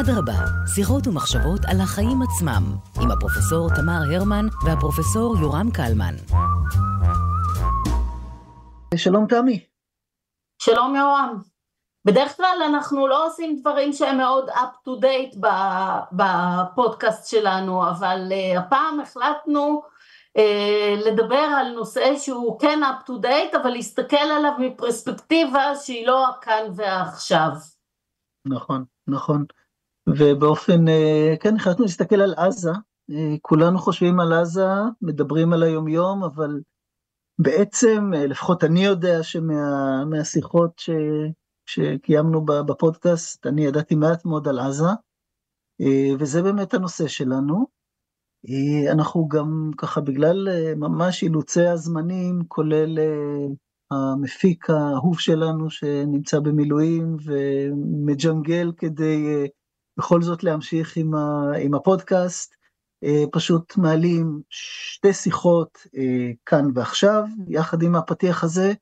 אדרבה, 0.00 0.66
שיחות 0.74 1.06
ומחשבות 1.06 1.60
על 1.66 1.80
החיים 1.80 2.22
עצמם, 2.22 2.62
עם 3.02 3.10
הפרופסור 3.10 3.68
תמר 3.76 4.00
הרמן 4.14 4.46
והפרופסור 4.64 5.36
יורם 5.40 5.70
קלמן. 5.70 6.14
שלום 8.96 9.26
תמי. 9.26 9.64
שלום 10.62 10.96
יורם. 10.96 11.38
בדרך 12.04 12.36
כלל 12.36 12.58
אנחנו 12.68 13.06
לא 13.06 13.26
עושים 13.26 13.60
דברים 13.60 13.92
שהם 13.92 14.18
מאוד 14.18 14.48
up 14.48 14.88
to 14.88 14.90
date 15.02 15.36
בפודקאסט 16.12 17.30
שלנו, 17.30 17.88
אבל 17.90 18.18
uh, 18.30 18.58
הפעם 18.58 19.00
החלטנו 19.00 19.82
uh, 20.38 20.40
לדבר 21.06 21.46
על 21.58 21.72
נושא 21.74 22.16
שהוא 22.16 22.60
כן 22.60 22.80
up 22.82 23.10
to 23.10 23.12
date, 23.22 23.56
אבל 23.62 23.70
להסתכל 23.70 24.16
עליו 24.16 24.52
מפרספקטיבה 24.58 25.76
שהיא 25.76 26.06
לא 26.06 26.28
הכאן 26.28 26.64
והעכשיו. 26.76 27.50
נכון, 28.46 28.84
נכון. 29.08 29.44
ובאופן, 30.16 30.88
uh, 30.88 31.36
כן, 31.40 31.56
החלטנו 31.56 31.84
להסתכל 31.84 32.20
על 32.20 32.34
עזה. 32.36 32.70
Uh, 32.70 33.14
כולנו 33.42 33.78
חושבים 33.78 34.20
על 34.20 34.32
עזה, 34.32 34.66
מדברים 35.02 35.52
על 35.52 35.62
היומיום, 35.62 36.24
אבל 36.24 36.60
בעצם, 37.38 38.10
uh, 38.14 38.16
לפחות 38.16 38.64
אני 38.64 38.84
יודע 38.84 39.22
שמהשיחות 39.22 40.78
ש... 40.78 40.90
שקיימנו 41.68 42.44
בפודקאסט, 42.44 43.46
אני 43.46 43.64
ידעתי 43.64 43.94
מעט 43.94 44.24
מאוד 44.24 44.48
על 44.48 44.58
עזה, 44.58 44.88
אה, 45.80 46.14
וזה 46.18 46.42
באמת 46.42 46.74
הנושא 46.74 47.06
שלנו. 47.06 47.66
אה, 48.48 48.92
אנחנו 48.92 49.28
גם 49.28 49.70
ככה, 49.78 50.00
בגלל 50.00 50.48
אה, 50.48 50.74
ממש 50.74 51.22
אילוצי 51.22 51.66
הזמנים, 51.66 52.42
כולל 52.48 52.98
המפיק 53.90 54.70
האהוב 54.70 55.18
שלנו 55.20 55.70
שנמצא 55.70 56.40
במילואים 56.40 57.16
ומג'נגל 57.24 58.72
כדי 58.76 59.46
בכל 59.98 60.22
זאת 60.22 60.44
להמשיך 60.44 60.96
עם, 60.96 61.14
ה, 61.14 61.52
עם 61.62 61.74
הפודקאסט, 61.74 62.54
פשוט 63.32 63.76
מעלים 63.76 64.40
שתי 64.50 65.12
שיחות 65.12 65.78
כאן 66.46 66.64
ועכשיו, 66.74 67.24
יחד 67.48 67.82
עם 67.82 67.94
הפתיח 67.94 68.44
הזה, 68.44 68.72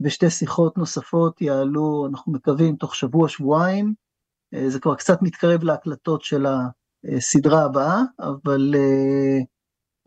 ושתי 0.00 0.30
שיחות 0.30 0.78
נוספות 0.78 1.40
יעלו, 1.40 2.06
אנחנו 2.10 2.32
מקווים, 2.32 2.76
תוך 2.76 2.94
שבוע-שבועיים. 2.94 3.94
אה, 4.54 4.70
זה 4.70 4.80
כבר 4.80 4.94
קצת 4.94 5.22
מתקרב 5.22 5.64
להקלטות 5.64 6.22
של 6.22 6.46
הסדרה 7.16 7.64
הבאה, 7.64 8.02
אבל 8.20 8.74
uh, 8.74 9.44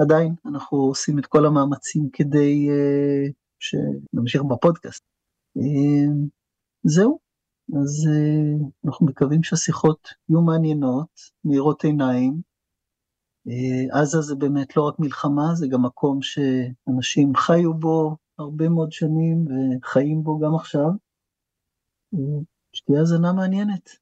עדיין 0.00 0.34
אנחנו 0.46 0.78
עושים 0.78 1.18
את 1.18 1.26
כל 1.26 1.46
המאמצים 1.46 2.08
כדי 2.12 2.68
uh, 2.68 3.32
שנמשיך 3.58 4.42
בפודקאסט. 4.42 5.02
Uh, 5.58 6.28
זהו, 6.84 7.18
אז 7.68 8.08
uh, 8.08 8.86
אנחנו 8.86 9.06
מקווים 9.06 9.42
שהשיחות 9.42 10.08
יהיו 10.28 10.42
מעניינות, 10.42 11.20
מאירות 11.44 11.84
עיניים. 11.84 12.40
Uh, 13.48 13.98
עזה 14.00 14.20
זה 14.20 14.34
באמת 14.34 14.76
לא 14.76 14.88
רק 14.88 14.94
מלחמה, 14.98 15.54
זה 15.54 15.66
גם 15.68 15.82
מקום 15.82 16.18
שאנשים 16.22 17.34
חיו 17.36 17.74
בו, 17.74 18.16
הרבה 18.38 18.68
מאוד 18.68 18.92
שנים 18.92 19.46
וחיים 19.46 20.22
בו 20.22 20.38
גם 20.38 20.54
עכשיו. 20.54 20.90
שתהיה 22.72 22.98
האזנה 22.98 23.32
מעניינת. 23.32 24.01